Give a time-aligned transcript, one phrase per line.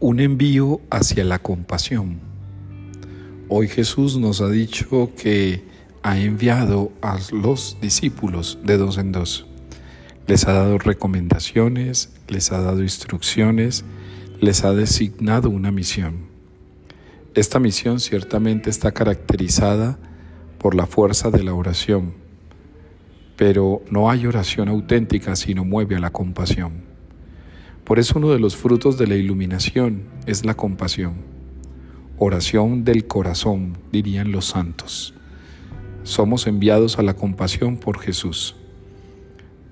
[0.00, 2.20] Un envío hacia la compasión.
[3.48, 5.64] Hoy Jesús nos ha dicho que
[6.04, 9.46] ha enviado a los discípulos de dos en dos.
[10.28, 13.84] Les ha dado recomendaciones, les ha dado instrucciones,
[14.40, 16.28] les ha designado una misión.
[17.34, 19.98] Esta misión ciertamente está caracterizada
[20.58, 22.14] por la fuerza de la oración,
[23.36, 26.97] pero no hay oración auténtica si no mueve a la compasión.
[27.88, 31.14] Por eso uno de los frutos de la iluminación es la compasión.
[32.18, 35.14] Oración del corazón, dirían los santos.
[36.02, 38.56] Somos enviados a la compasión por Jesús.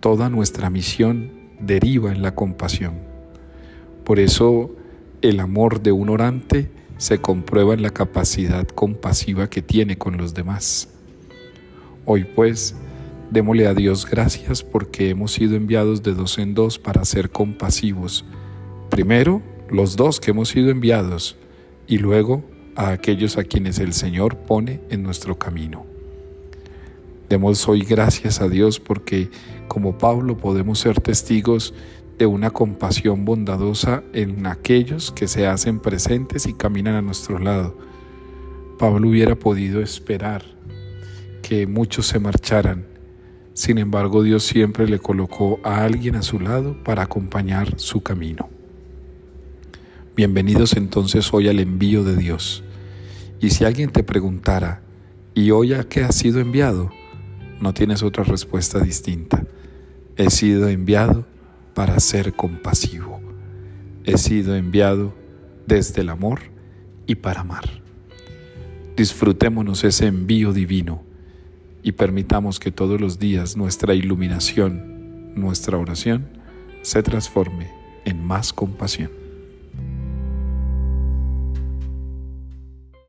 [0.01, 1.31] Toda nuestra misión
[1.61, 2.95] deriva en la compasión.
[4.03, 4.75] Por eso
[5.21, 10.33] el amor de un orante se comprueba en la capacidad compasiva que tiene con los
[10.33, 10.89] demás.
[12.07, 12.77] Hoy pues,
[13.31, 18.25] Démosle a Dios gracias porque hemos sido enviados de dos en dos para ser compasivos.
[18.89, 21.37] Primero, los dos que hemos sido enviados
[21.89, 22.45] y luego
[22.77, 25.87] a aquellos a quienes el Señor pone en nuestro camino.
[27.29, 29.29] Demos hoy gracias a Dios porque
[29.67, 31.75] como Pablo podemos ser testigos
[32.19, 37.77] de una compasión bondadosa en aquellos que se hacen presentes y caminan a nuestro lado.
[38.79, 40.45] Pablo hubiera podido esperar
[41.43, 42.96] que muchos se marcharan
[43.57, 48.51] sin embargo, Dios siempre le colocó a alguien a su lado para acompañar su camino.
[50.15, 52.63] Bienvenidos entonces hoy al envío de Dios.
[53.41, 54.83] Y si alguien te preguntara,
[55.35, 56.91] ¿y hoy a qué has sido enviado?
[57.59, 59.43] No tienes otra respuesta distinta.
[60.19, 61.25] He sido enviado
[61.73, 63.23] para ser compasivo.
[64.05, 65.15] He sido enviado
[65.67, 66.41] desde el amor
[67.07, 67.65] y para amar.
[68.99, 71.06] Disfrutémonos ese envío divino
[71.87, 76.27] y permitamos que todos los días nuestra iluminación, nuestra oración,
[76.83, 77.71] se transforme
[78.05, 79.26] en más compasión.